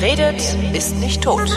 [0.00, 0.40] Wer redet,
[0.72, 1.50] ist nicht tot.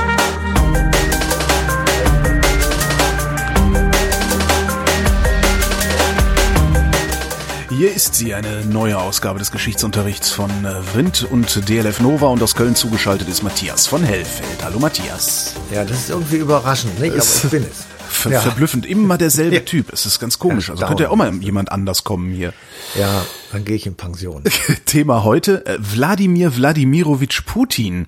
[7.70, 12.44] Hier ist sie, eine neue Ausgabe des Geschichtsunterrichts von äh, Wind und DLF Nova und
[12.44, 14.62] aus Köln zugeschaltet ist Matthias von Hellfeld.
[14.62, 15.54] Hallo Matthias.
[15.72, 17.14] Ja, das ist irgendwie überraschend, nicht?
[17.14, 17.93] Aber ich bin es.
[18.24, 18.40] Ver Ja.
[18.42, 19.62] Verblüffend, immer der selbe Ja.
[19.62, 19.92] Typ.
[19.94, 20.70] Es ist ganz komisch.
[20.70, 22.54] Also könnte ja auch mal jemand anders kommen hier.
[22.98, 24.44] Ja, dann gehe ich in Pension.
[24.86, 28.08] Thema heute, äh, Wladimir Wladimirovich Putin.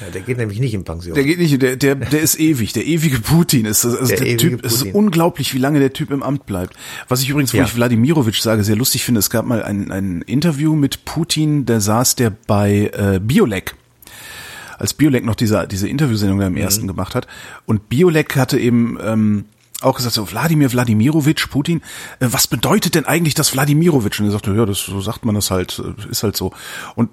[0.00, 1.14] Ja, der geht nämlich nicht in Pension.
[1.14, 4.36] Der geht nicht, der, der, der ist ewig, der ewige Putin ist, also der, Der
[4.36, 4.94] Typ, es ist Putin.
[4.94, 6.74] unglaublich, wie lange der Typ im Amt bleibt.
[7.06, 7.64] Was ich übrigens, wo Ja.
[7.64, 11.78] ich Wladimirovich sage, sehr lustig finde, es gab mal ein, ein Interview mit Putin, da
[11.78, 13.76] saß der bei äh, Biolek.
[14.82, 16.58] Als Biolek noch diese, diese Interviewsendung da im Mhm.
[16.58, 17.28] ersten gemacht hat.
[17.66, 19.44] Und Biolek hatte eben, ähm,
[19.80, 21.82] auch gesagt, so Wladimir Wladimirovich, Putin,
[22.18, 24.18] äh, was bedeutet denn eigentlich das Wladimirovich?
[24.18, 26.52] Und er sagte, ja, das, so sagt man das halt, äh, ist halt so.
[26.96, 27.10] Und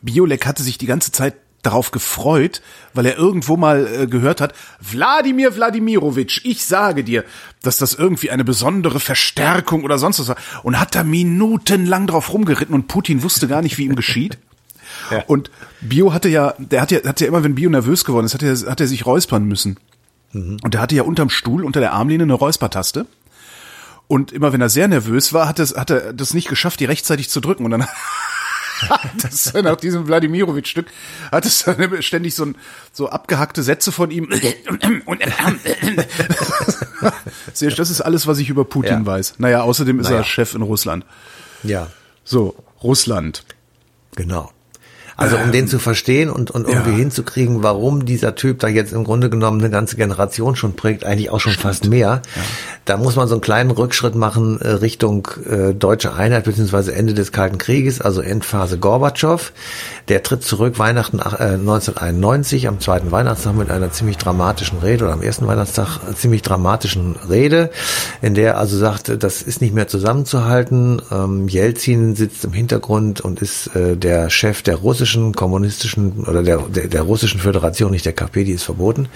[0.00, 2.62] Biolek hatte sich die ganze Zeit darauf gefreut,
[2.94, 7.24] weil er irgendwo mal äh, gehört hat, Wladimir Wladimirovich, ich sage dir,
[7.62, 10.36] dass das irgendwie eine besondere Verstärkung oder sonst was war.
[10.62, 14.38] Und hat da minutenlang drauf rumgeritten und Putin wusste gar nicht, wie ihm geschieht.
[15.10, 15.24] Ja.
[15.26, 18.34] Und Bio hatte ja, der hat ja, hat ja immer, wenn Bio nervös geworden ist,
[18.34, 19.78] hat er, hat er sich räuspern müssen.
[20.32, 23.06] Und der hatte ja unterm Stuhl, unter der Armlehne eine Räuspertaste.
[24.08, 26.84] Und immer wenn er sehr nervös war, hat, es, hat er das nicht geschafft, die
[26.84, 27.64] rechtzeitig zu drücken.
[27.64, 27.86] Und dann
[28.88, 30.86] hat das dann nach diesem Wladimirovich-Stück,
[31.32, 32.56] hat es dann ständig so, ein,
[32.92, 34.28] so abgehackte Sätze von ihm.
[37.50, 39.06] Das ist alles, was ich über Putin Ja.
[39.06, 39.34] weiß.
[39.38, 40.18] Naja, außerdem ist Naja.
[40.18, 41.04] er Chef in Russland.
[41.62, 41.88] Ja,
[42.24, 43.44] So, Russland.
[44.14, 44.50] genau.
[45.18, 46.96] Also um den zu verstehen und, und irgendwie ja.
[46.96, 51.30] hinzukriegen, warum dieser Typ da jetzt im Grunde genommen eine ganze Generation schon prägt, eigentlich
[51.30, 52.22] auch schon fast mehr,
[52.84, 57.14] da muss man so einen kleinen Rückschritt machen äh, Richtung äh, deutsche Einheit beziehungsweise Ende
[57.14, 59.52] des Kalten Krieges, also Endphase Gorbatschow.
[60.06, 65.06] Der tritt zurück Weihnachten ach- äh, 1991 am zweiten Weihnachtstag mit einer ziemlich dramatischen Rede
[65.06, 67.70] oder am ersten Weihnachtstag äh, ziemlich dramatischen Rede,
[68.22, 71.02] in der er also sagt, äh, das ist nicht mehr zusammenzuhalten.
[71.10, 76.58] Ähm, Jelzin sitzt im Hintergrund und ist äh, der Chef der russischen kommunistischen oder der,
[76.58, 79.08] der, der russischen Föderation, nicht der KP, die ist verboten,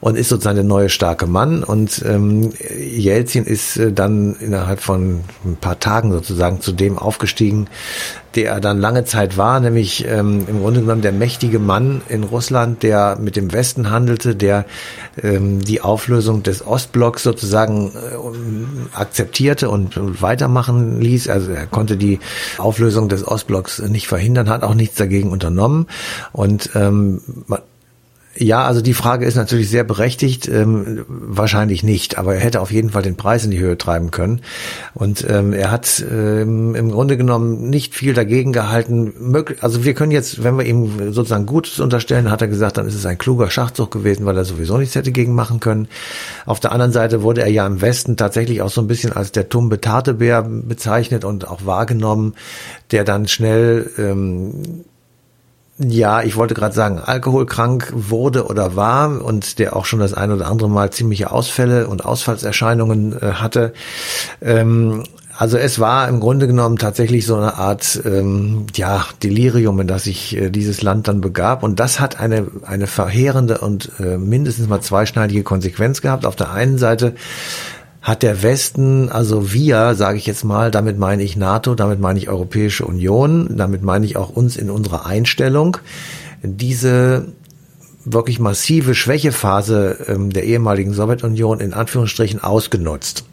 [0.00, 1.62] und ist sozusagen der neue starke Mann.
[1.62, 7.68] Und ähm, Jelzin ist äh, dann innerhalb von ein paar Tagen sozusagen zu dem aufgestiegen,
[8.36, 12.22] der er dann lange Zeit war, nämlich ähm, im Grunde genommen der mächtige Mann in
[12.22, 14.66] Russland, der mit dem Westen handelte, der
[15.22, 21.28] ähm, die Auflösung des Ostblocks sozusagen äh, akzeptierte und weitermachen ließ.
[21.28, 22.20] Also er konnte die
[22.58, 25.86] Auflösung des Ostblocks nicht verhindern, hat auch nichts dagegen unternommen.
[26.32, 27.20] Und ähm,
[28.38, 30.46] ja, also die Frage ist natürlich sehr berechtigt.
[30.46, 34.10] Ähm, wahrscheinlich nicht, aber er hätte auf jeden Fall den Preis in die Höhe treiben
[34.10, 34.42] können.
[34.92, 39.14] Und ähm, er hat ähm, im Grunde genommen nicht viel dagegen gehalten.
[39.18, 42.86] Mög- Also wir können jetzt, wenn wir ihm sozusagen Gutes unterstellen, hat er gesagt, dann
[42.86, 45.88] ist es ein kluger Schachzug gewesen, weil er sowieso nichts hätte gegen machen können.
[46.44, 49.32] Auf der anderen Seite wurde er ja im Westen tatsächlich auch so ein bisschen als
[49.32, 52.34] der tumbe Tatebär bezeichnet und auch wahrgenommen,
[52.90, 54.84] der dann schnell ähm,
[55.78, 60.32] ja, ich wollte gerade sagen, alkoholkrank wurde oder war und der auch schon das ein
[60.32, 63.74] oder andere Mal ziemliche Ausfälle und Ausfallserscheinungen äh, hatte.
[64.40, 65.04] Ähm,
[65.38, 70.04] also es war im Grunde genommen tatsächlich so eine Art ähm, ja Delirium, in das
[70.04, 74.68] sich äh, dieses Land dann begab und das hat eine eine verheerende und äh, mindestens
[74.68, 76.24] mal zweischneidige Konsequenz gehabt.
[76.24, 77.14] Auf der einen Seite
[78.06, 82.20] hat der Westen, also wir, sage ich jetzt mal, damit meine ich NATO, damit meine
[82.20, 85.78] ich Europäische Union, damit meine ich auch uns in unserer Einstellung,
[86.44, 87.26] diese
[88.04, 93.24] wirklich massive Schwächephase ähm, der ehemaligen Sowjetunion in Anführungsstrichen ausgenutzt.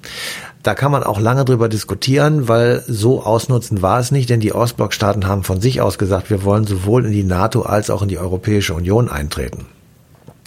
[0.64, 4.56] Da kann man auch lange drüber diskutieren, weil so ausnutzen war es nicht, denn die
[4.56, 8.08] Ostblockstaaten haben von sich aus gesagt, wir wollen sowohl in die NATO als auch in
[8.08, 9.68] die Europäische Union eintreten.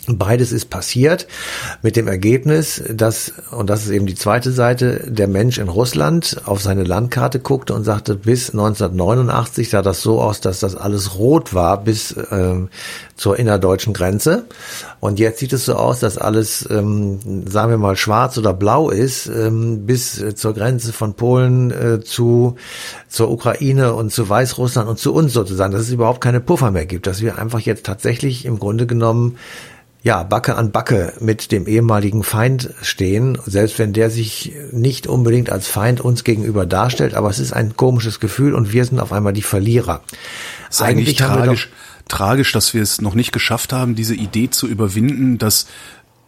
[0.09, 1.27] Beides ist passiert
[1.83, 6.42] mit dem Ergebnis, dass, und das ist eben die zweite Seite, der Mensch in Russland
[6.45, 11.19] auf seine Landkarte guckte und sagte, bis 1989 sah das so aus, dass das alles
[11.19, 12.69] rot war bis ähm,
[13.16, 14.45] zur innerdeutschen Grenze.
[15.01, 18.91] Und jetzt sieht es so aus, dass alles, ähm, sagen wir mal, schwarz oder blau
[18.91, 22.57] ist, ähm, bis äh, zur Grenze von Polen äh, zu,
[23.09, 26.86] zur Ukraine und zu Weißrussland und zu uns sozusagen, dass es überhaupt keine Puffer mehr
[26.86, 29.36] gibt, dass wir einfach jetzt tatsächlich im Grunde genommen
[30.06, 35.50] ja, Backe an Backe mit dem ehemaligen Feind stehen, selbst wenn der sich nicht unbedingt
[35.50, 39.12] als Feind uns gegenüber darstellt, aber es ist ein komisches Gefühl und wir sind auf
[39.12, 40.03] einmal die Verlierer.
[40.70, 41.70] ist eigentlich wir tragisch,
[42.06, 45.66] tragisch, dass wir es noch nicht geschafft haben, diese Idee zu überwinden, dass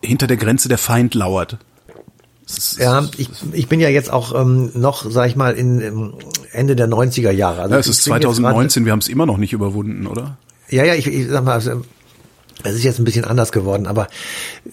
[0.02, 1.58] hinter der Grenze der Feind lauert.
[2.78, 6.14] Ja, ich, ich bin ja jetzt auch ähm, noch, sag ich mal, in ähm,
[6.50, 7.62] Ende der 90er Jahre.
[7.62, 10.22] Also ja, es ist bin jetzt 2019, wir haben es immer noch nicht überwunden, oder?
[10.22, 10.38] Grad,
[10.70, 11.82] Ja, ja, ich, ich sag mal, also,
[12.64, 14.08] es ist jetzt ein bisschen anders geworden, aber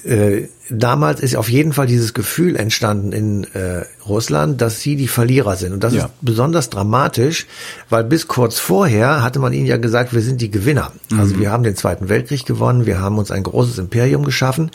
[0.03, 5.07] äh, damals ist auf jeden Fall dieses Gefühl entstanden in äh, Russland, dass sie die
[5.07, 5.73] Verlierer sind.
[5.73, 6.05] Und das Ja.
[6.05, 7.45] ist besonders dramatisch,
[7.89, 10.91] weil bis kurz vorher hatte man ihnen ja gesagt, wir sind die Gewinner.
[11.17, 14.71] Also wir haben den Zweiten Weltkrieg gewonnen, wir haben uns ein großes Imperium geschaffen.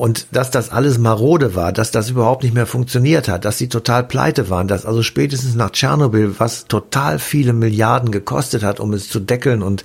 [0.00, 3.68] Und dass das alles marode war, dass das überhaupt nicht mehr funktioniert hat, dass sie
[3.68, 8.94] total pleite waren, dass also spätestens nach Tschernobyl, was total viele Milliarden gekostet hat, um
[8.94, 9.84] es zu deckeln und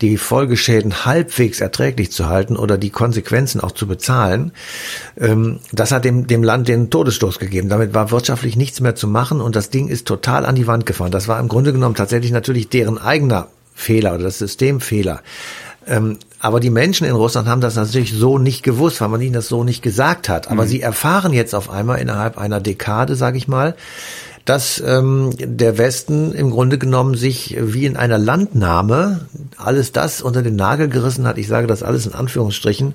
[0.00, 4.52] die Folgeschäden halbwegs erträglich zu halten oder die Konsequenzen auch zu bezahlen,
[5.18, 7.68] ähm, das hat dem, dem Land den Todesstoß gegeben.
[7.68, 10.86] Damit war wirtschaftlich nichts mehr zu machen und das Ding ist total an die Wand
[10.86, 11.10] gefahren.
[11.10, 15.20] Das war im Grunde genommen tatsächlich natürlich deren eigener Fehler oder das Systemfehler.
[15.88, 19.32] Ähm, aber die Menschen in Russland haben das natürlich so nicht gewusst, weil man ihnen
[19.32, 20.50] das so nicht gesagt hat.
[20.50, 23.74] Aber sie erfahren jetzt auf einmal innerhalb einer Dekade, sage ich mal,
[24.48, 29.26] dass ähm, der Westen im Grunde genommen sich wie in einer Landnahme
[29.58, 31.36] alles das unter den Nagel gerissen hat.
[31.36, 32.94] Ich sage das alles in Anführungsstrichen,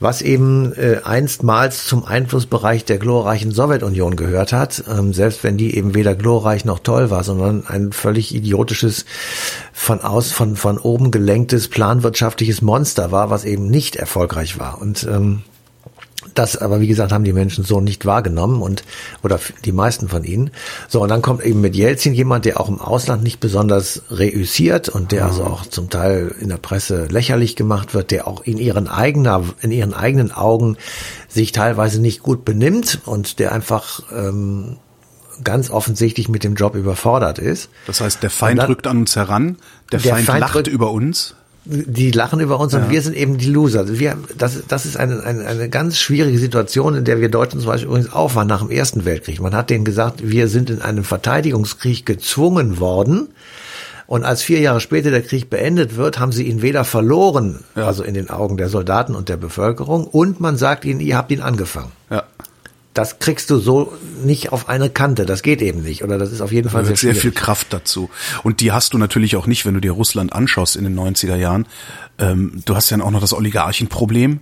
[0.00, 5.76] was eben äh, einstmals zum Einflussbereich der glorreichen Sowjetunion gehört hat, ähm, selbst wenn die
[5.76, 9.04] eben weder glorreich noch toll war, sondern ein völlig idiotisches,
[9.72, 14.80] von aus von von oben gelenktes planwirtschaftliches Monster war, was eben nicht erfolgreich war.
[14.80, 15.42] Und ähm,
[16.34, 18.84] das aber, wie gesagt, haben die Menschen so nicht wahrgenommen und,
[19.22, 20.50] oder die meisten von ihnen.
[20.88, 24.88] So, und dann kommt eben mit Jelzin jemand, der auch im Ausland nicht besonders reüssiert
[24.88, 28.58] und der also auch zum Teil in der Presse lächerlich gemacht wird, der auch in
[28.58, 30.76] ihren eigener, in ihren eigenen Augen
[31.28, 34.76] sich teilweise nicht gut benimmt und der einfach, ähm,
[35.44, 37.70] ganz offensichtlich mit dem Job überfordert ist.
[37.86, 39.56] Das heißt, der Feind dann- rückt an uns heran,
[39.92, 41.36] der, Der Feind, Feind lacht rückt- über uns.
[41.70, 43.80] Die lachen über uns und wir sind eben die Loser.
[43.80, 47.60] Also Wir, das, das ist eine, eine, eine ganz schwierige Situation, in der wir Deutschen
[47.60, 49.40] zum Beispiel übrigens auch waren nach dem Ersten Weltkrieg.
[49.40, 53.28] Man hat denen gesagt, wir sind in einem Verteidigungskrieg gezwungen worden.
[54.06, 58.02] Und als vier Jahre später der Krieg beendet wird, haben sie ihn weder verloren, also
[58.02, 61.42] in den Augen der Soldaten und der Bevölkerung, und man sagt ihnen, ihr habt ihn
[61.42, 61.92] angefangen.
[62.08, 62.22] Ja.
[62.98, 63.92] Das kriegst du so
[64.24, 65.24] nicht auf eine Kante.
[65.24, 66.02] Das geht eben nicht.
[66.02, 68.10] Oder das ist auf jeden Fall sehr sehr viel Kraft dazu.
[68.42, 71.36] Und die hast du natürlich auch nicht, wenn du dir Russland anschaust in den 90er
[71.36, 71.66] Jahren.
[72.18, 74.40] Ähm, du hast ja auch noch das Oligarchenproblem,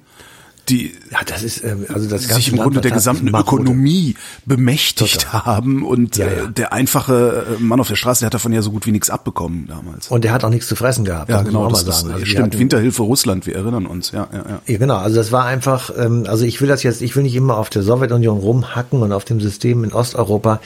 [0.69, 3.29] die ja, das ist ähm, also das sich im Grunde der gesamten.
[3.29, 4.17] Ökonomie
[4.47, 5.45] bemächtigt Total.
[5.45, 6.47] haben und Ja, äh, ja.
[6.47, 9.11] der einfache äh, Mann auf der Straße, der hat davon ja so gut wie nichts
[9.11, 10.09] abbekommen damals.
[10.09, 11.29] Und der hat auch nichts zu fressen gehabt.
[11.31, 12.15] ja, genau, das, das sagen.
[12.15, 12.47] Also stimmt.
[12.55, 14.61] hatten- Winterhilfe Russland, wir erinnern uns, ja, ja, ja.
[14.67, 17.35] Ja, genau, also das war einfach, ähm, also ich will das jetzt, ich will nicht
[17.37, 20.61] immer auf der Sowjetunion rumhacken und auf dem System in Osteuropa,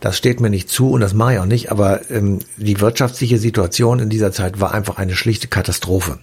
[0.00, 3.38] das steht mir nicht zu und das mache ich auch nicht, aber ähm, die wirtschaftliche
[3.38, 6.18] Situation in dieser Zeit war einfach eine schlichte Katastrophe.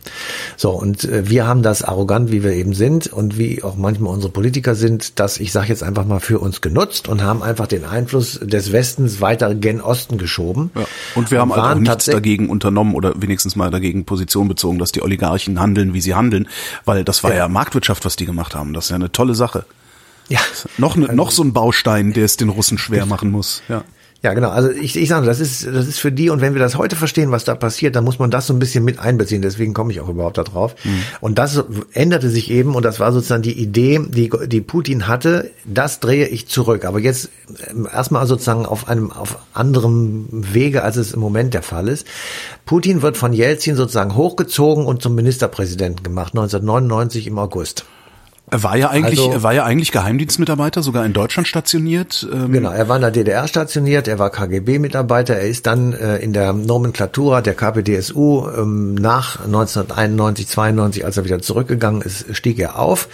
[0.58, 4.14] So, und äh, wir haben das arrogant, wie wir eben sind und wie auch manchmal
[4.14, 7.68] unsere Politiker sind, das, ich sage jetzt einfach mal, für uns genutzt und haben einfach
[7.68, 10.72] den Einfluss des Westens weiter gen Osten geschoben.
[10.74, 10.86] Ja.
[11.16, 14.94] Und wir haben auch waren nichts dagegen unternommen oder wenigstens mal dagegen Position bezogen, dass
[14.94, 16.48] die Oligarchen handeln, wie sie handeln,
[16.86, 17.48] weil das war ja, Ja.
[17.50, 18.74] Marktwirtschaft, was die gemacht haben.
[18.74, 19.66] Das ist ja eine tolle Sache.
[20.30, 20.40] Ja,
[20.78, 23.64] Noch, ne, noch so ein Baustein, der es den Russen schwer machen muss.
[23.68, 23.84] Ja.
[24.22, 24.50] Ja, genau.
[24.50, 26.98] Also ich, ich sage, das ist, das ist für die, und wenn wir das heute
[26.98, 29.42] verstehen, was da passiert, dann muss man das so ein bisschen mit einbeziehen.
[29.42, 30.76] Deswegen komme ich auch überhaupt da drauf.
[31.22, 31.64] Und das
[31.94, 36.28] änderte sich eben, und das war sozusagen die Idee, die, die Putin hatte, das drehe
[36.28, 36.84] ich zurück.
[36.84, 37.30] Aber jetzt
[37.70, 42.06] ähm, erstmal sozusagen auf einem, auf anderem Wege, als es im Moment der Fall ist.
[42.66, 47.86] Putin wird von Jelzin sozusagen hochgezogen und zum Ministerpräsidenten gemacht, 1999 im August.
[48.52, 52.28] Er war ja eigentlich, Also- er war ja eigentlich Geheimdienstmitarbeiter, sogar in Deutschland stationiert.
[52.32, 56.18] Ähm, Genau, er war in der DDR stationiert, er war KGB-Mitarbeiter, er ist dann äh,
[56.18, 62.60] in der Nomenklatura der KPDSU ähm, nach 1991, 92, als er wieder zurückgegangen ist, stieg
[62.60, 63.08] er auf,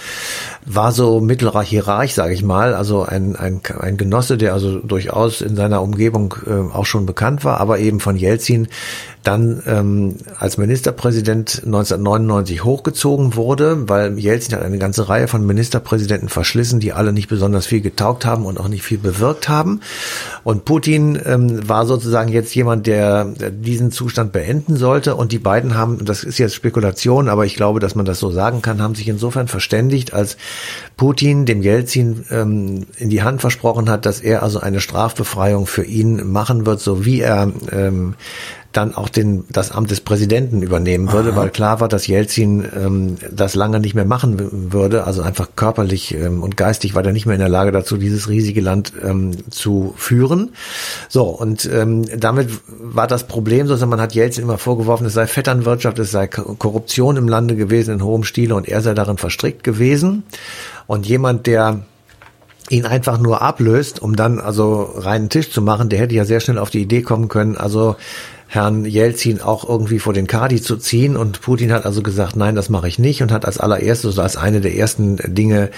[0.66, 5.42] war so mittlerer Hierarch, sage ich mal, also ein, ein, ein Genosse, der also durchaus
[5.42, 8.68] in seiner Umgebung äh, auch schon bekannt war, aber eben von Jelzin
[9.28, 16.30] dann ähm, als Ministerpräsident 1999 hochgezogen wurde, weil Jelzin hat eine ganze Reihe von Ministerpräsidenten
[16.30, 19.82] verschlissen, die alle nicht besonders viel getaugt haben und auch nicht viel bewirkt haben.
[20.44, 25.16] Und Putin ähm, war sozusagen jetzt jemand, der diesen Zustand beenden sollte.
[25.16, 28.32] Und die beiden haben, das ist jetzt Spekulation, aber ich glaube, dass man das so
[28.32, 30.38] sagen kann, haben sich insofern verständigt, als
[30.98, 35.84] Putin dem Jelzin ähm, in die Hand versprochen hat, dass er also eine Strafbefreiung für
[35.84, 38.16] ihn machen wird, so wie er ähm,
[38.76, 43.16] dann auch den, das Amt des Präsidenten übernehmen würde, weil klar war, dass Jelzin ähm,
[43.32, 45.06] das lange nicht mehr machen würde.
[45.06, 48.28] Also einfach körperlich ähm, und geistig war er nicht mehr in der Lage dazu, dieses
[48.28, 50.52] riesige Land ähm, zu führen.
[51.10, 55.28] So, und ähm, damit war das Problem, sozusagen, man hat Jelzin immer vorgeworfen, es sei
[55.28, 59.18] Vetternwirtschaft, es sei Ko- Korruption im Lande gewesen in hohem Stile und er sei darin
[59.18, 60.24] verstrickt gewesen.
[60.88, 61.86] Und jemand, der
[62.70, 66.40] ihn einfach nur ablöst, um dann also reinen Tisch zu machen, der hätte ja sehr
[66.40, 67.96] schnell auf die Idee kommen können, also
[68.48, 71.18] Herrn Jelzin auch irgendwie vor den Kadi zu ziehen.
[71.18, 74.38] Und Putin hat also gesagt, nein, das mache ich nicht und hat als allererstes, als
[74.38, 75.70] eine der ersten Dinge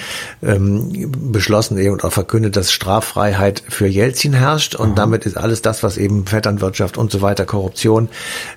[0.44, 4.76] ähm, beschlossen eben und auch verkündet, dass Straffreiheit für Jelzin herrscht.
[4.76, 4.96] Und mhm.
[4.96, 8.10] damit ist alles das, was eben Vetternwirtschaft und so weiter, Korruption,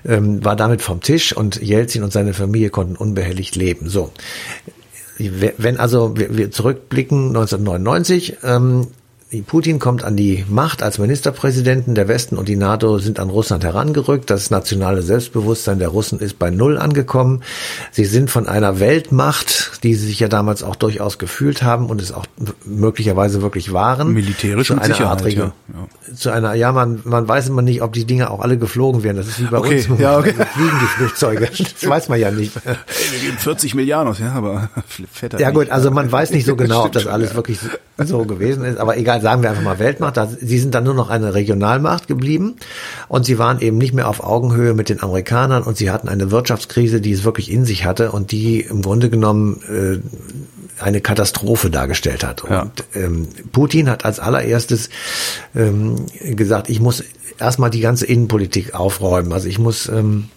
[0.05, 3.89] ähm, war damit vom Tisch und Jelzin und seine Familie konnten unbehelligt leben.
[3.89, 4.11] So.
[5.17, 8.87] Wenn also wir, wir zurückblicken 1999, ähm,
[9.39, 13.63] Putin kommt an die Macht als Ministerpräsidenten der Westen und die NATO sind an Russland
[13.63, 14.29] herangerückt.
[14.29, 17.41] Das nationale Selbstbewusstsein der Russen ist bei Null angekommen.
[17.91, 22.01] Sie sind von einer Weltmacht, die sie sich ja damals auch durchaus gefühlt haben und
[22.01, 22.25] es auch
[22.65, 24.11] möglicherweise wirklich waren.
[24.11, 25.53] Militärisch zu einer Art Region.
[25.69, 26.13] Ja.
[26.13, 29.15] Zu einer, ja, man, man weiß immer nicht, ob die Dinge auch alle geflogen werden.
[29.15, 30.01] Das ist wie bei okay, uns.
[30.01, 30.33] Ja, okay.
[30.53, 31.49] Fliegen die Flugzeuge.
[31.57, 32.53] Das weiß man ja nicht.
[32.65, 32.75] Hey,
[33.11, 34.69] wir geben 40 Milliarden aus, ja, aber
[35.09, 37.59] fett Ja gut, also man weiß nicht so genau, ob das alles wirklich
[37.97, 38.77] so gewesen ist.
[38.77, 40.19] Aber egal, sagen wir einfach mal Weltmacht.
[40.39, 42.55] Sie sind dann nur noch eine Regionalmacht geblieben
[43.07, 46.31] und sie waren eben nicht mehr auf Augenhöhe mit den Amerikanern und sie hatten eine
[46.31, 51.69] Wirtschaftskrise, die es wirklich in sich hatte und die im Grunde genommen äh, eine Katastrophe
[51.69, 52.43] dargestellt hat.
[52.49, 52.63] Ja.
[52.63, 54.89] Und ähm, Putin hat als allererstes
[55.55, 57.03] ähm, gesagt, ich muss
[57.39, 59.33] erstmal die ganze Innenpolitik aufräumen.
[59.33, 60.29] Also ich muss ähm,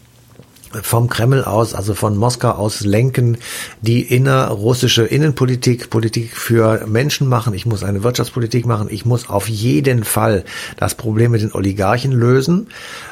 [0.82, 3.38] vom Kreml aus, also von Moskau aus lenken,
[3.80, 7.54] die innerrussische Innenpolitik, Politik für Menschen machen.
[7.54, 8.88] Ich muss eine Wirtschaftspolitik machen.
[8.90, 10.44] Ich muss auf jeden Fall
[10.76, 12.68] das Problem mit den Oligarchen lösen.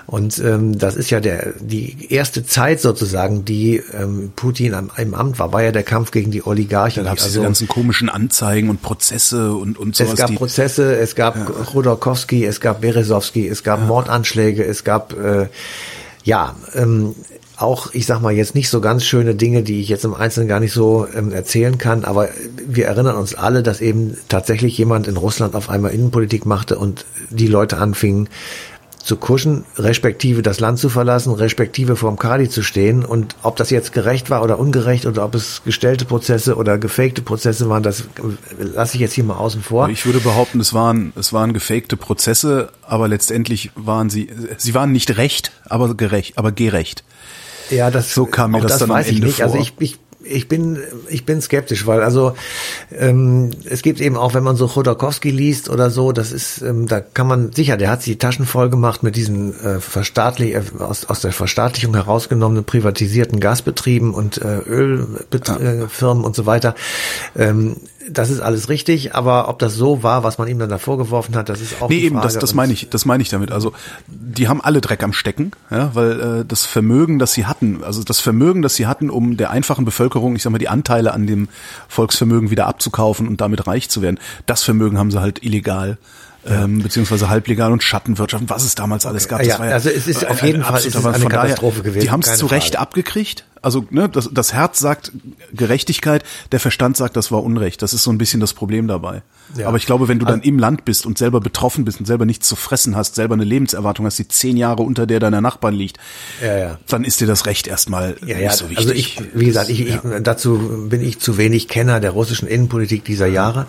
[0.06, 5.14] Und ähm, das ist ja der die erste Zeit sozusagen, die ähm, Putin am, im
[5.14, 7.04] Amt war, war ja der Kampf gegen die Oligarchen.
[7.04, 10.12] Da gab es also, diese ganzen komischen Anzeigen und Prozesse und und sowas.
[10.12, 11.44] Es gab Prozesse, es gab ja.
[11.64, 13.86] Chodorkowski, es gab Berezowski, es gab ja.
[13.86, 15.48] Mordanschläge, es gab äh,
[16.24, 17.14] ja, ähm,
[17.62, 20.48] auch, ich sag mal, jetzt nicht so ganz schöne Dinge, die ich jetzt im Einzelnen
[20.48, 22.28] gar nicht so ähm, erzählen kann, aber
[22.66, 27.06] wir erinnern uns alle, dass eben tatsächlich jemand in Russland auf einmal Innenpolitik machte und
[27.30, 28.28] die Leute anfingen
[29.02, 33.04] zu kuschen, respektive das Land zu verlassen, respektive vorm Kali zu stehen.
[33.04, 37.22] Und ob das jetzt gerecht war oder ungerecht oder ob es gestellte Prozesse oder gefakte
[37.22, 38.04] Prozesse waren, das
[38.58, 39.88] lasse ich jetzt hier mal außen vor.
[39.88, 44.92] Ich würde behaupten, es waren, es waren gefakte Prozesse, aber letztendlich waren sie, sie waren
[44.92, 47.02] nicht recht, aber gerecht, aber gerecht.
[47.72, 49.42] Ja, das so kam mir das, das dann weiß am Ende ich nicht.
[49.42, 49.60] Also vor.
[49.60, 52.34] Also ich, ich ich bin, ich bin skeptisch, weil also
[52.96, 56.86] ähm, es gibt eben auch, wenn man so Chodorkowski liest oder so, das ist, ähm,
[56.86, 60.54] da kann man sicher, der hat sich die Taschen voll gemacht mit diesen äh, verstaatlich,
[60.54, 66.26] äh, aus, aus der Verstaatlichung herausgenommenen privatisierten Gasbetrieben und äh, Ölfirmen ja.
[66.26, 66.74] und so weiter.
[67.36, 67.76] Ähm,
[68.10, 71.36] das ist alles richtig, aber ob das so war, was man ihm dann da vorgeworfen
[71.36, 73.52] hat, das ist auch Nee, eben, das, das meine ich, das meine ich damit.
[73.52, 73.72] Also,
[74.08, 78.02] die haben alle Dreck am Stecken, ja, weil äh, das Vermögen, das sie hatten, also
[78.02, 81.26] das Vermögen, das sie hatten, um der einfachen Bevölkerung, ich sag mal, die Anteile an
[81.26, 81.48] dem
[81.88, 85.98] Volksvermögen wieder abzukaufen und damit reich zu werden, das Vermögen haben sie halt illegal
[86.44, 89.38] ähm, beziehungsweise halblegal und Schattenwirtschaft, was es damals alles gab.
[89.38, 91.90] Das ja, war ja also es ist auf jeden Fall ist es eine Katastrophe daher,
[91.90, 92.04] gewesen.
[92.04, 93.44] Die haben es zu Recht abgekriegt.
[93.62, 95.12] Also ne, das, das Herz sagt
[95.52, 97.80] Gerechtigkeit, der Verstand sagt, das war Unrecht.
[97.80, 99.22] Das ist so ein bisschen das Problem dabei.
[99.56, 99.68] Ja.
[99.68, 102.06] Aber ich glaube, wenn du dann also, im Land bist und selber betroffen bist und
[102.06, 105.40] selber nichts zu fressen hast, selber eine Lebenserwartung hast, die zehn Jahre unter der deiner
[105.40, 105.98] Nachbarn liegt,
[106.42, 106.78] ja, ja.
[106.88, 108.48] dann ist dir das Recht erstmal ja, ja.
[108.48, 108.78] nicht so wichtig.
[108.78, 113.04] Also ich, wie gesagt, ich, ich, dazu bin ich zu wenig Kenner der russischen Innenpolitik
[113.04, 113.66] dieser Jahre.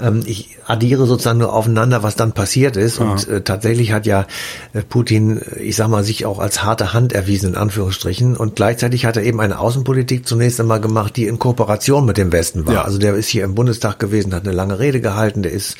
[0.00, 2.98] Ähm, ich addiere sozusagen nur aufeinander, was dann passiert ist.
[2.98, 3.04] Ja.
[3.04, 4.26] Und äh, tatsächlich hat ja
[4.72, 8.36] äh, Putin, ich sag mal, sich auch als harte Hand erwiesen, in Anführungsstrichen.
[8.36, 12.32] Und gleichzeitig hat er eben eine Außenpolitik zunächst einmal gemacht, die in Kooperation mit dem
[12.32, 12.74] Westen war.
[12.74, 12.82] Ja.
[12.82, 15.76] Also der ist hier im Bundestag gewesen, hat eine lange Rede gehalten, der ist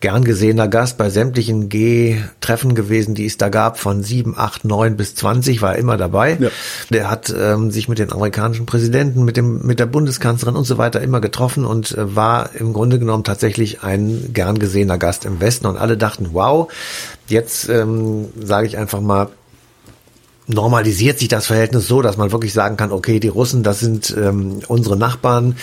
[0.00, 4.96] gern gesehener Gast bei sämtlichen G-Treffen gewesen, die es da gab, von sieben, acht, neun
[4.96, 6.38] bis zwanzig, war immer dabei.
[6.40, 6.48] Ja.
[6.90, 10.78] Der hat ähm, sich mit den amerikanischen Präsidenten, mit dem, mit der Bundeskanzlerin und so
[10.78, 15.40] weiter immer getroffen und äh, war im Grunde genommen tatsächlich ein gern gesehener Gast im
[15.40, 16.72] Westen und alle dachten, wow,
[17.28, 19.28] jetzt ähm, sage ich einfach mal,
[20.46, 24.14] normalisiert sich das Verhältnis so, dass man wirklich sagen kann, okay, die Russen, das sind
[24.16, 25.56] ähm, unsere Nachbarn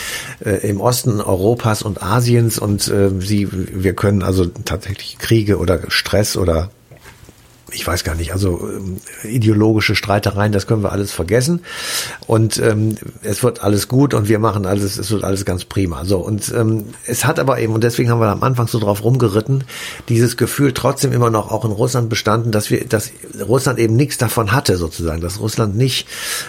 [0.44, 5.80] äh, im Osten Europas und Asiens und äh, sie, wir können also tatsächlich Kriege oder
[5.90, 6.70] Stress oder
[7.72, 11.62] ich weiß gar nicht, also ähm, ideologische Streitereien, das können wir alles vergessen.
[12.26, 16.06] Und ähm, es wird alles gut und wir machen alles, es wird alles ganz prima.
[16.06, 19.04] So, und ähm, es hat aber eben, und deswegen haben wir am Anfang so drauf
[19.04, 19.66] rumgeritten,
[20.08, 23.12] dieses Gefühl trotzdem immer noch auch in Russland bestanden, dass wir, dass
[23.46, 26.08] Russland eben nichts davon hatte, sozusagen, dass Russland nicht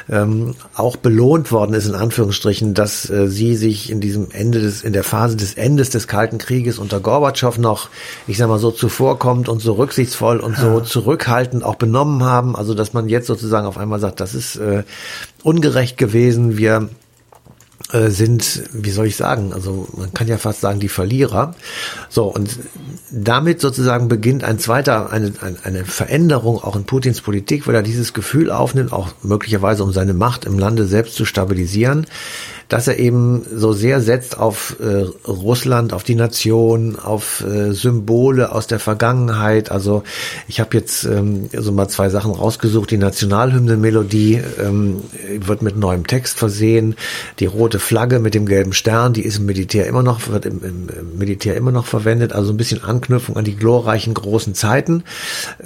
[0.09, 4.83] ähm, auch belohnt worden ist, in Anführungsstrichen, dass äh, sie sich in diesem Ende des,
[4.83, 7.89] in der Phase des Endes des Kalten Krieges unter Gorbatschow noch,
[8.29, 12.55] ich sag mal, so zuvorkommt und so rücksichtsvoll und so zurück zurückhaltend auch benommen haben.
[12.55, 14.83] Also dass man jetzt sozusagen auf einmal sagt, das ist äh,
[15.43, 16.59] ungerecht gewesen.
[16.59, 16.91] Wir
[17.93, 21.55] äh, sind, wie soll ich sagen, also man kann ja fast sagen, die Verlierer.
[22.11, 22.59] So, und
[23.11, 25.33] damit sozusagen beginnt ein zweiter, eine,
[25.65, 30.13] eine Veränderung auch in Putins Politik, weil er dieses Gefühl aufnimmt, auch möglicherweise um seine
[30.13, 32.07] Macht im Lande selbst zu stabilisieren,
[32.69, 38.53] dass er eben so sehr setzt auf äh, Russland, auf die Nation, auf äh, Symbole
[38.53, 39.71] aus der Vergangenheit.
[39.71, 40.03] Also
[40.49, 42.91] ich habe jetzt ähm, so mal zwei Sachen rausgesucht.
[42.91, 45.03] Die Nationalhymne-Melodie ähm,
[45.41, 46.95] wird mit neuem Text versehen.
[47.39, 50.61] Die rote Flagge mit dem gelben Stern, die ist im Militär immer noch, wird im,
[50.63, 52.35] im Militär immer noch verwendet.
[52.35, 55.05] Also ein bisschen Anknüpfung an die glorreichen großen Zeiten.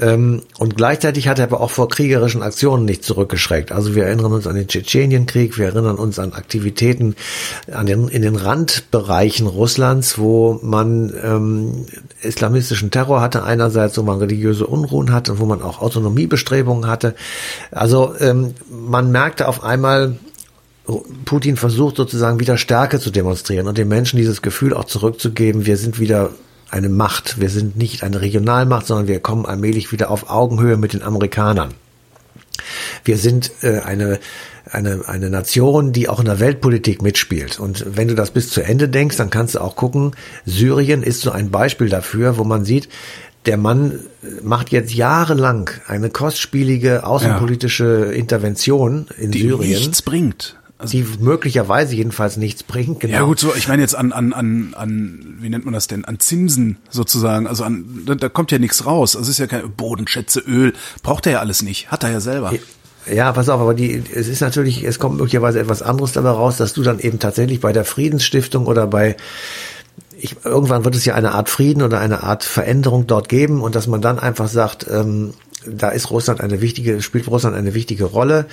[0.00, 3.72] Ähm, und gleichzeitig hat er aber auch vor kriegerischen Aktionen nicht zurückgeschreckt.
[3.72, 7.16] Also wir erinnern uns an den Tschetschenienkrieg, wir erinnern uns an Aktivitäten Aktivitäten
[7.72, 11.86] an den, in den Randbereichen Russlands, wo man ähm,
[12.20, 17.14] islamistischen Terror hatte einerseits, wo man religiöse Unruhen hatte, wo man auch Autonomiebestrebungen hatte.
[17.70, 20.16] Also ähm, man merkte auf einmal,
[21.24, 25.76] Putin versucht sozusagen wieder Stärke zu demonstrieren und den Menschen dieses Gefühl auch zurückzugeben, wir
[25.76, 26.30] sind wieder
[26.70, 30.92] eine Macht, wir sind nicht eine Regionalmacht, sondern wir kommen allmählich wieder auf Augenhöhe mit
[30.92, 31.74] den Amerikanern.
[33.04, 34.18] Wir sind äh, eine
[34.72, 37.60] eine, eine Nation, die auch in der Weltpolitik mitspielt.
[37.60, 40.12] Und wenn du das bis zu Ende denkst, dann kannst du auch gucken,
[40.46, 42.88] Syrien ist so ein Beispiel dafür, wo man sieht,
[43.46, 43.98] der Mann
[44.42, 48.12] macht jetzt jahrelang eine kostspielige außenpolitische ja.
[48.12, 49.60] Intervention in die Syrien.
[49.60, 50.56] Die nichts bringt.
[50.78, 53.00] Also, die möglicherweise jedenfalls nichts bringt.
[53.00, 53.14] Genau.
[53.14, 56.04] Ja gut, so ich meine jetzt an an an an wie nennt man das denn?
[56.04, 57.46] An Zinsen sozusagen.
[57.46, 59.16] Also an da, da kommt ja nichts raus.
[59.16, 61.90] Also es ist ja kein Bodenschätze, Öl braucht er ja alles nicht.
[61.90, 62.52] Hat er ja selber.
[63.10, 66.56] Ja, pass auf, aber die, es ist natürlich, es kommt möglicherweise etwas anderes dabei raus,
[66.56, 69.16] dass du dann eben tatsächlich bei der Friedensstiftung oder bei
[70.18, 73.74] ich, irgendwann wird es ja eine Art Frieden oder eine Art Veränderung dort geben und
[73.74, 75.34] dass man dann einfach sagt, ähm,
[75.66, 78.46] da ist Russland eine wichtige, spielt Russland eine wichtige Rolle.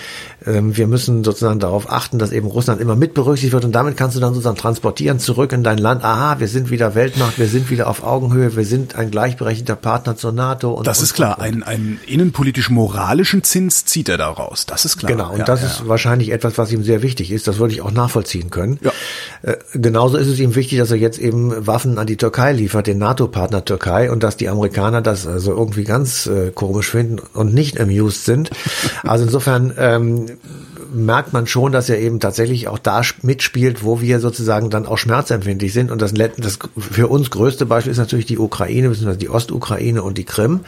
[0.45, 3.97] Ähm, wir müssen sozusagen darauf achten, dass eben Russland immer mit berücksichtigt wird und damit
[3.97, 6.03] kannst du dann sozusagen transportieren zurück in dein Land.
[6.03, 10.15] Aha, wir sind wieder Weltmacht, wir sind wieder auf Augenhöhe, wir sind ein gleichberechtigter Partner
[10.15, 10.71] zur NATO.
[10.71, 11.39] Und, das ist klar.
[11.39, 14.65] Ein, einen innenpolitisch-moralischen Zins zieht er daraus.
[14.65, 15.11] Das ist klar.
[15.11, 15.31] Genau.
[15.31, 15.67] Und ja, das ja.
[15.67, 17.47] ist wahrscheinlich etwas, was ihm sehr wichtig ist.
[17.47, 18.79] Das würde ich auch nachvollziehen können.
[18.81, 18.91] Ja.
[19.41, 22.87] Äh, genauso ist es ihm wichtig, dass er jetzt eben Waffen an die Türkei liefert,
[22.87, 27.19] den NATO-Partner Türkei und dass die Amerikaner das also irgendwie ganz äh, komisch finden finden
[27.33, 28.49] und nicht amused sind.
[29.03, 30.25] Also insofern ähm,
[30.93, 34.97] merkt man schon, dass er eben tatsächlich auch da mitspielt, wo wir sozusagen dann auch
[34.97, 35.91] schmerzempfindlich sind.
[35.91, 40.17] Und das, das für uns größte Beispiel ist natürlich die Ukraine, beziehungsweise die Ostukraine und
[40.17, 40.61] die Krim,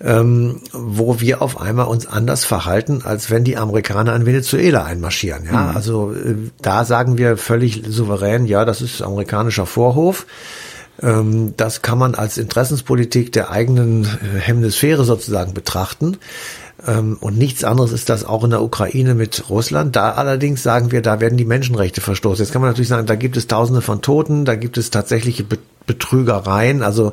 [0.00, 5.46] ähm, wo wir auf einmal uns anders verhalten, als wenn die Amerikaner in Venezuela einmarschieren.
[5.46, 5.76] Ja, mhm.
[5.76, 10.26] also äh, da sagen wir völlig souverän, ja, das ist amerikanischer Vorhof.
[11.02, 16.18] Ähm, das kann man als Interessenspolitik der eigenen äh, Hemisphäre sozusagen betrachten.
[16.86, 19.96] Ähm, und nichts anderes ist das auch in der Ukraine mit Russland.
[19.96, 22.44] Da allerdings sagen wir, da werden die Menschenrechte verstoßen.
[22.44, 25.44] Jetzt kann man natürlich sagen, da gibt es Tausende von Toten, da gibt es tatsächliche
[25.86, 27.12] Betrügereien, also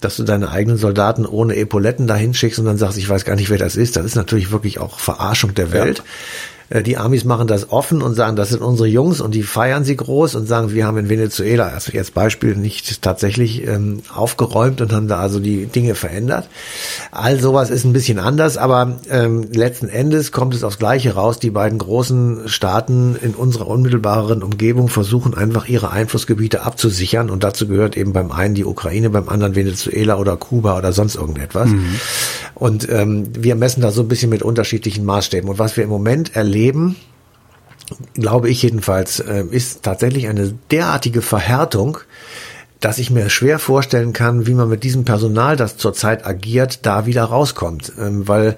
[0.00, 3.36] dass du deine eigenen Soldaten ohne Epauletten dahin schickst und dann sagst, ich weiß gar
[3.36, 3.96] nicht, wer das ist.
[3.96, 5.98] Das ist natürlich wirklich auch Verarschung der Welt.
[5.98, 6.04] Ja.
[6.72, 9.84] Äh, die Amis machen das offen und sagen, das sind unsere Jungs und die feiern
[9.84, 14.80] sie groß und sagen, wir haben in Venezuela, also jetzt Beispiel, nicht tatsächlich ähm, aufgeräumt
[14.80, 16.48] und haben da also die Dinge verändert.
[17.10, 21.38] All sowas ist ein bisschen anders, aber ähm, letzten Endes kommt es aufs Gleiche raus.
[21.38, 27.66] Die beiden großen Staaten in unserer unmittelbaren Umgebung versuchen einfach ihre Einflussgebiete abzusichern und dazu
[27.66, 31.68] gehört eben beim einen die Ukraine, beim anderen Venezuela oder Kuba oder sonst irgendetwas.
[31.68, 31.94] Mhm.
[32.62, 35.50] Und ähm, wir messen da so ein bisschen mit unterschiedlichen Maßstäben.
[35.50, 36.94] Und was wir im Moment erleben,
[38.14, 41.98] glaube ich jedenfalls, äh, ist tatsächlich eine derartige Verhärtung,
[42.78, 47.04] dass ich mir schwer vorstellen kann, wie man mit diesem Personal, das zurzeit agiert, da
[47.04, 47.94] wieder rauskommt.
[47.98, 48.56] Ähm, weil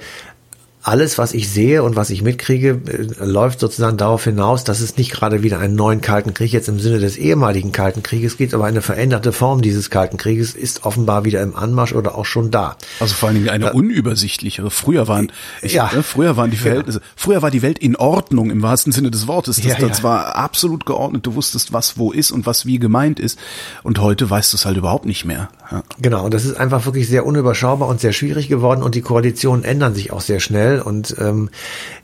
[0.85, 4.99] alles, was ich sehe und was ich mitkriege, äh, läuft sozusagen darauf hinaus, dass es
[4.99, 8.53] nicht gerade wieder einen neuen Kalten Krieg jetzt im Sinne des ehemaligen Kalten Krieges gibt,
[8.53, 12.51] aber eine veränderte Form dieses Kalten Krieges ist offenbar wieder im Anmarsch oder auch schon
[12.51, 12.77] da.
[13.01, 14.70] Also vor allen Dingen eine unübersichtlichere.
[14.70, 17.05] Früher waren, ich, ja, ne, früher waren die Verhältnisse, ja.
[17.16, 19.57] früher war die Welt in Ordnung im wahrsten Sinne des Wortes.
[19.57, 19.88] Das, ja, ja.
[19.88, 21.25] das war absolut geordnet.
[21.25, 23.38] Du wusstest, was wo ist und was wie gemeint ist.
[23.85, 25.49] Und heute weißt du es halt überhaupt nicht mehr.
[25.73, 25.83] Ja.
[25.99, 26.27] Genau.
[26.27, 29.94] Und das ist einfach wirklich sehr unüberschaubar und sehr schwierig geworden und die Koalitionen ändern
[29.94, 31.51] sich auch sehr schnell schnell und ähm,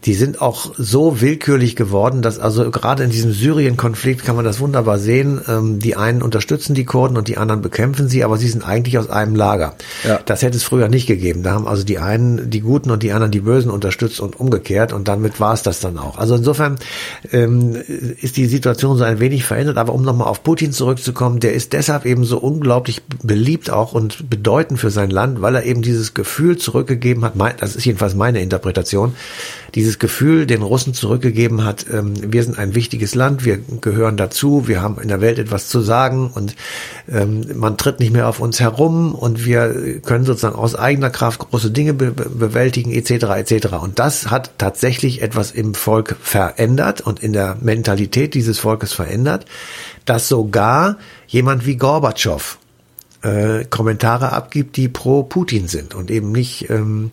[0.05, 4.61] die sind auch so willkürlich geworden, dass also gerade in diesem Syrien-Konflikt kann man das
[4.61, 5.41] wunderbar sehen.
[5.49, 8.99] Ähm, die einen unterstützen die Kurden und die anderen bekämpfen sie, aber sie sind eigentlich
[8.99, 9.75] aus einem Lager.
[10.07, 10.21] Ja.
[10.25, 11.43] Das hätte es früher nicht gegeben.
[11.43, 14.93] Da haben also die einen die Guten und die anderen die Bösen unterstützt und umgekehrt
[14.93, 16.19] und damit war es das dann auch.
[16.19, 16.77] Also insofern
[17.33, 17.77] ähm,
[18.21, 21.73] ist die Situation so ein wenig verändert, aber um nochmal auf Putin zurückzukommen, der ist
[21.73, 26.15] deshalb eben so unglaublich beliebt auch und bedeutend für sein Land, weil er eben dieses
[26.15, 29.15] Gefühl zurückgegeben hat, das ist jedenfalls meine Interpretation, Interpretation,
[29.75, 34.69] dieses Gefühl den Russen zurückgegeben hat, ähm, wir sind ein wichtiges Land, wir gehören dazu,
[34.69, 36.55] wir haben in der Welt etwas zu sagen und
[37.11, 41.39] ähm, man tritt nicht mehr auf uns herum und wir können sozusagen aus eigener Kraft
[41.39, 43.11] große Dinge be bewältigen etc.
[43.37, 43.69] etc.
[43.81, 49.47] Und das hat tatsächlich etwas im Volk verändert und in der Mentalität dieses Volkes verändert,
[50.05, 50.97] dass sogar
[51.27, 52.59] jemand wie Gorbatschow
[53.23, 57.11] äh, Kommentare abgibt, die pro Putin sind und eben nicht ähm,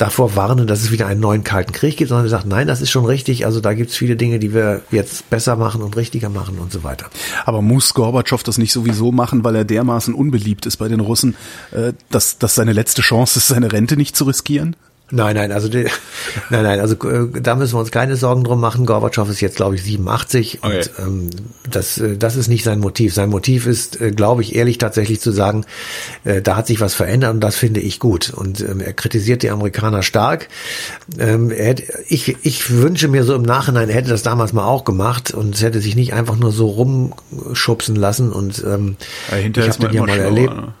[0.00, 2.90] davor warnen, dass es wieder einen neuen Kalten Krieg gibt, sondern sagt, nein, das ist
[2.90, 3.44] schon richtig.
[3.44, 6.72] Also da gibt es viele Dinge, die wir jetzt besser machen und richtiger machen und
[6.72, 7.06] so weiter.
[7.44, 11.36] Aber muss Gorbatschow das nicht sowieso machen, weil er dermaßen unbeliebt ist bei den Russen,
[11.72, 14.74] äh, dass das seine letzte Chance ist, seine Rente nicht zu riskieren?
[15.10, 15.68] Nein, nein, also
[16.50, 18.86] nein, nein, also äh, da müssen wir uns keine Sorgen drum machen.
[18.86, 20.76] Gorbatschow ist jetzt, glaube ich, 87 okay.
[20.76, 21.30] und ähm,
[21.68, 23.14] das, äh, das ist nicht sein Motiv.
[23.14, 25.64] Sein Motiv ist, äh, glaube ich, ehrlich tatsächlich zu sagen,
[26.24, 28.30] äh, da hat sich was verändert und das finde ich gut.
[28.30, 30.48] Und ähm, er kritisiert die Amerikaner stark.
[31.18, 34.64] Ähm, er hätte, ich, ich wünsche mir so im Nachhinein, er hätte das damals mal
[34.64, 38.96] auch gemacht und es hätte sich nicht einfach nur so rumschubsen lassen und ähm,
[39.30, 40.54] ja, ich habe den ja mal erlebt.
[40.54, 40.72] Ne?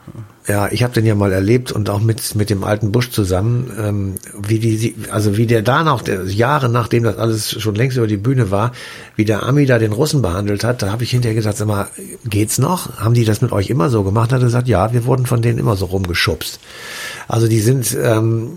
[0.48, 3.70] Ja, ich habe den ja mal erlebt und auch mit mit dem alten Busch zusammen,
[3.78, 7.98] ähm, wie die, also wie der da noch, der, Jahre nachdem das alles schon längst
[7.98, 8.72] über die Bühne war,
[9.16, 11.88] wie der Ami da den Russen behandelt hat, da habe ich hinterher gesagt, sag mal,
[12.24, 12.98] geht's noch?
[12.98, 14.32] Haben die das mit euch immer so gemacht?
[14.32, 16.58] Hat er gesagt, ja, wir wurden von denen immer so rumgeschubst.
[17.28, 18.52] Also die sind, ähm,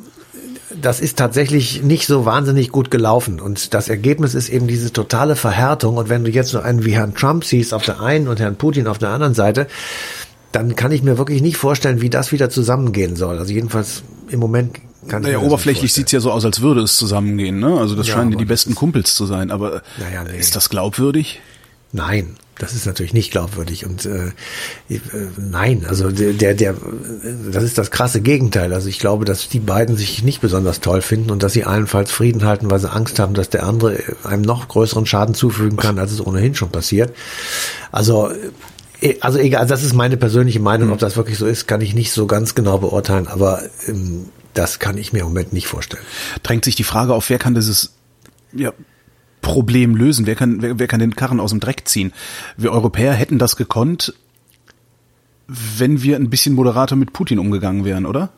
[0.82, 3.40] das ist tatsächlich nicht so wahnsinnig gut gelaufen.
[3.40, 5.98] Und das Ergebnis ist eben diese totale Verhärtung.
[5.98, 8.56] Und wenn du jetzt so einen wie Herrn Trump siehst auf der einen und Herrn
[8.56, 9.68] Putin auf der anderen Seite,
[10.54, 13.40] dann kann ich mir wirklich nicht vorstellen, wie das wieder zusammengehen soll.
[13.40, 17.60] Also jedenfalls im Moment kann naja, oberflächlich sieht's ja so aus, als würde es zusammengehen.
[17.60, 17.78] Ne?
[17.78, 19.52] Also das ja, scheinen die besten Kumpels zu sein.
[19.52, 20.38] Aber naja, nee.
[20.38, 21.42] ist das glaubwürdig?
[21.92, 24.28] Nein, das ist natürlich nicht glaubwürdig und äh,
[24.90, 25.00] äh,
[25.38, 26.76] nein, also der, der, der,
[27.52, 28.74] das ist das krasse Gegenteil.
[28.74, 32.12] Also ich glaube, dass die beiden sich nicht besonders toll finden und dass sie allenfalls
[32.12, 36.00] Frieden halten, weil sie Angst haben, dass der andere einem noch größeren Schaden zufügen kann,
[36.00, 37.14] als es ohnehin schon passiert.
[37.92, 38.32] Also
[39.22, 42.12] also egal, das ist meine persönliche Meinung, ob das wirklich so ist, kann ich nicht
[42.12, 46.04] so ganz genau beurteilen, aber ähm, das kann ich mir im Moment nicht vorstellen.
[46.44, 47.94] Drängt sich die Frage auf, wer kann dieses
[48.54, 48.72] ja,
[49.42, 50.26] Problem lösen?
[50.26, 52.14] Wer kann, wer, wer kann den Karren aus dem Dreck ziehen?
[52.56, 54.14] Wir Europäer hätten das gekonnt,
[55.48, 58.30] wenn wir ein bisschen moderater mit Putin umgegangen wären, oder?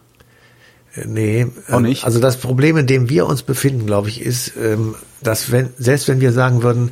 [0.95, 2.05] Äh, nee, auch nicht.
[2.05, 6.07] Also das Problem, in dem wir uns befinden, glaube ich, ist, ähm, dass wenn selbst
[6.07, 6.91] wenn wir sagen würden,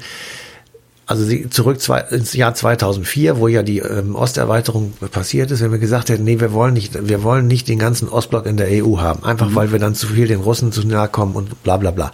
[1.05, 5.71] also sie zurück zwei, ins Jahr 2004, wo ja die ähm, Osterweiterung passiert ist, wenn
[5.71, 8.67] wir gesagt hätten, nee, wir wollen nicht, wir wollen nicht den ganzen Ostblock in der
[8.83, 9.55] EU haben, einfach mhm.
[9.55, 12.11] weil wir dann zu viel den Russen zu nahe kommen und bla bla bla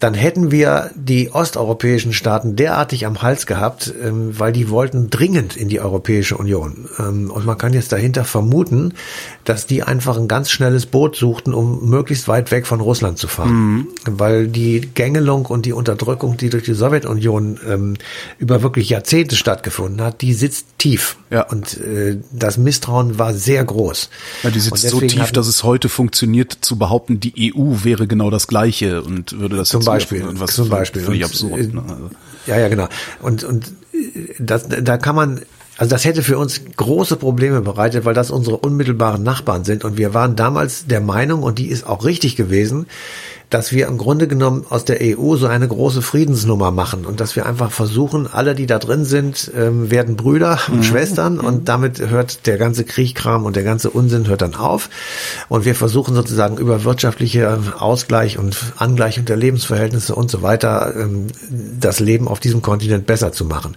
[0.00, 5.56] dann hätten wir die osteuropäischen Staaten derartig am Hals gehabt, ähm, weil die wollten dringend
[5.56, 6.88] in die Europäische Union.
[7.00, 8.94] Ähm, und man kann jetzt dahinter vermuten,
[9.44, 13.26] dass die einfach ein ganz schnelles Boot suchten, um möglichst weit weg von Russland zu
[13.26, 13.50] fahren.
[13.50, 13.86] Mhm.
[14.06, 17.94] Weil die Gängelung und die Unterdrückung, die durch die Sowjetunion ähm,
[18.38, 21.16] über wirklich Jahrzehnte stattgefunden hat, die sitzt tief.
[21.30, 21.42] Ja.
[21.42, 24.10] Und äh, das Misstrauen war sehr groß.
[24.44, 28.30] Ja, die sitzt so tief, dass es heute funktioniert, zu behaupten, die EU wäre genau
[28.30, 31.02] das Gleiche und würde das zum Beispiel, was zum Beispiel.
[31.02, 31.74] Völlig absurd.
[31.74, 31.82] Ne?
[31.88, 32.10] Also.
[32.46, 32.88] Ja, ja, genau.
[33.20, 33.72] Und und
[34.38, 35.40] das, da kann man
[35.78, 39.84] also das hätte für uns große Probleme bereitet, weil das unsere unmittelbaren Nachbarn sind.
[39.84, 42.86] Und wir waren damals der Meinung, und die ist auch richtig gewesen,
[43.50, 47.34] dass wir im Grunde genommen aus der EU so eine große Friedensnummer machen und dass
[47.34, 50.82] wir einfach versuchen, alle, die da drin sind, ähm, werden Brüder und mhm.
[50.82, 54.90] Schwestern und damit hört der ganze Kriegkram und der ganze Unsinn hört dann auf.
[55.48, 61.28] Und wir versuchen sozusagen über wirtschaftliche Ausgleich und Angleichung der Lebensverhältnisse und so weiter ähm,
[61.80, 63.76] das Leben auf diesem Kontinent besser zu machen.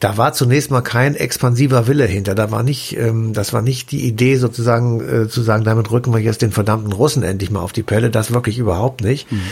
[0.00, 2.34] Da war zunächst mal kein expansiver Wille hinter.
[2.34, 6.14] Da war nicht, ähm, das war nicht die Idee sozusagen äh, zu sagen, damit rücken
[6.14, 8.08] wir jetzt den verdammten Russen endlich mal auf die Pelle.
[8.08, 9.30] Das wirklich überhaupt nicht.
[9.30, 9.42] Mhm.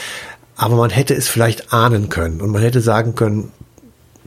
[0.57, 3.51] Aber man hätte es vielleicht ahnen können und man hätte sagen können,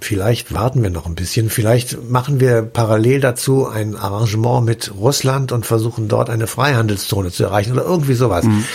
[0.04, 5.52] vielleicht warten wir noch ein bisschen, vielleicht machen wir parallel dazu ein Arrangement mit Russland
[5.52, 8.46] und versuchen dort eine Freihandelszone zu erreichen oder irgendwie sowas.
[8.46, 8.66] Mhm.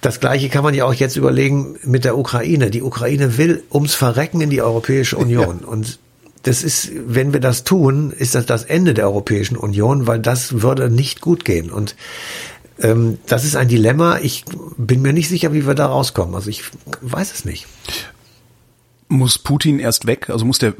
[0.00, 2.70] Das gleiche kann man ja auch jetzt überlegen mit der Ukraine.
[2.70, 5.68] Die Ukraine will ums Verrecken in die Europäische Union ja.
[5.68, 5.98] und
[6.44, 10.62] das ist, wenn wir das tun, ist das das Ende der Europäischen Union, weil das
[10.62, 11.70] würde nicht gut gehen.
[11.70, 11.96] Und
[12.80, 14.18] ähm, das ist ein Dilemma.
[14.18, 14.44] Ich
[14.76, 16.34] bin mir nicht sicher, wie wir da rauskommen.
[16.34, 16.62] Also ich
[17.00, 17.66] weiß es nicht.
[19.08, 20.28] Muss Putin erst weg?
[20.30, 20.74] Also muss der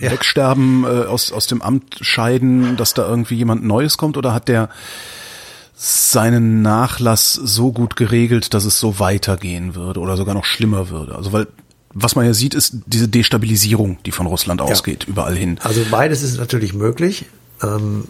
[0.00, 0.10] ja.
[0.10, 4.16] wegsterben, äh, aus, aus dem Amt scheiden, dass da irgendwie jemand Neues kommt?
[4.16, 4.68] Oder hat der
[5.74, 11.14] seinen Nachlass so gut geregelt, dass es so weitergehen würde oder sogar noch schlimmer würde?
[11.14, 11.46] Also weil
[11.96, 15.10] was man ja sieht, ist diese Destabilisierung, die von Russland ausgeht, ja.
[15.10, 15.58] überall hin.
[15.62, 17.26] Also beides ist natürlich möglich.
[17.62, 18.08] Ähm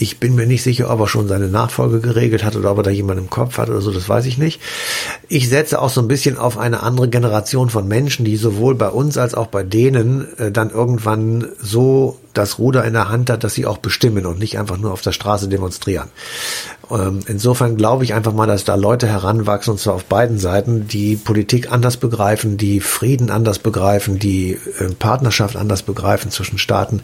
[0.00, 2.82] Ich bin mir nicht sicher, ob er schon seine Nachfolge geregelt hat oder ob er
[2.84, 4.60] da jemanden im Kopf hat oder so, das weiß ich nicht.
[5.28, 8.88] Ich setze auch so ein bisschen auf eine andere Generation von Menschen, die sowohl bei
[8.88, 13.42] uns als auch bei denen äh, dann irgendwann so das Ruder in der Hand hat,
[13.42, 16.08] dass sie auch bestimmen und nicht einfach nur auf der Straße demonstrieren.
[16.90, 20.88] Ähm, insofern glaube ich einfach mal, dass da Leute heranwachsen, und zwar auf beiden Seiten,
[20.88, 27.02] die Politik anders begreifen, die Frieden anders begreifen, die äh, Partnerschaft anders begreifen zwischen Staaten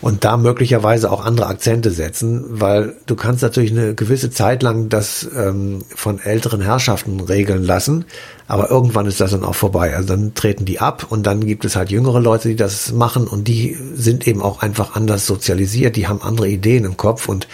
[0.00, 4.88] und da möglicherweise auch andere Akzente setzen, weil du kannst natürlich eine gewisse Zeit lang
[4.88, 8.04] das ähm, von älteren Herrschaften regeln lassen,
[8.46, 9.96] aber irgendwann ist das dann auch vorbei.
[9.96, 13.26] Also dann treten die ab und dann gibt es halt jüngere Leute, die das machen
[13.26, 17.48] und die sind eben auch einfach anders sozialisiert, die haben andere Ideen im Kopf und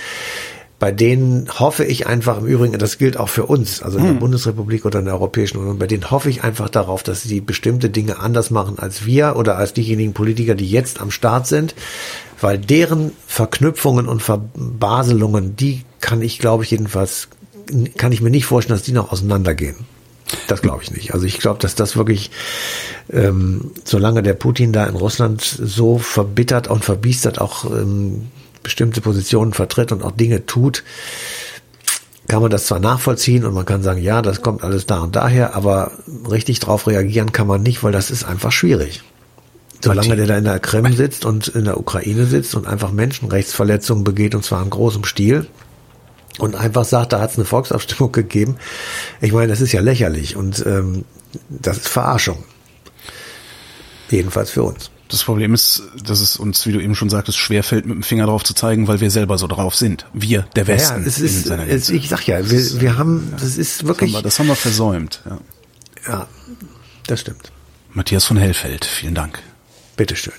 [0.82, 4.12] bei denen hoffe ich einfach im Übrigen, das gilt auch für uns, also in der
[4.14, 4.18] hm.
[4.18, 7.88] Bundesrepublik oder in der Europäischen Union, bei denen hoffe ich einfach darauf, dass sie bestimmte
[7.88, 11.76] Dinge anders machen als wir oder als diejenigen Politiker, die jetzt am Start sind,
[12.40, 17.28] weil deren Verknüpfungen und Verbaselungen, die kann ich, glaube ich, jedenfalls,
[17.96, 19.76] kann ich mir nicht vorstellen, dass die noch auseinandergehen.
[20.48, 21.14] Das glaube ich nicht.
[21.14, 22.32] Also ich glaube, dass das wirklich,
[23.08, 28.30] ähm, solange der Putin da in Russland so verbittert und verbiestert auch ähm,
[28.62, 30.84] bestimmte Positionen vertritt und auch Dinge tut,
[32.28, 35.16] kann man das zwar nachvollziehen und man kann sagen, ja, das kommt alles da und
[35.16, 35.92] daher, aber
[36.30, 39.02] richtig drauf reagieren kann man nicht, weil das ist einfach schwierig.
[39.84, 44.04] Solange der da in der Krim sitzt und in der Ukraine sitzt und einfach Menschenrechtsverletzungen
[44.04, 45.48] begeht und zwar in großem Stil
[46.38, 48.56] und einfach sagt, da hat es eine Volksabstimmung gegeben.
[49.20, 51.04] Ich meine, das ist ja lächerlich und ähm,
[51.48, 52.44] das ist Verarschung.
[54.08, 54.91] Jedenfalls für uns.
[55.12, 58.24] Das Problem ist, dass es uns, wie du eben schon sagtest, schwerfällt, mit dem Finger
[58.24, 60.06] drauf zu zeigen, weil wir selber so drauf sind.
[60.14, 61.02] Wir, der Westen.
[61.02, 64.10] Ja, es ist, es, ich sag ja, wir, wir haben, das ist wirklich.
[64.10, 65.38] Das haben wir, das haben wir versäumt, ja.
[66.08, 66.26] Ja,
[67.06, 67.52] das stimmt.
[67.92, 69.38] Matthias von Hellfeld, vielen Dank.
[69.96, 70.32] Bitteschön.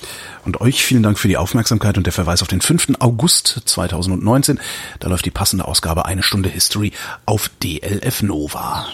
[0.43, 2.93] Und euch vielen Dank für die Aufmerksamkeit und der Verweis auf den 5.
[2.97, 4.59] August 2019.
[4.99, 6.93] Da läuft die passende Ausgabe Eine Stunde History
[7.27, 8.87] auf DLF Nova.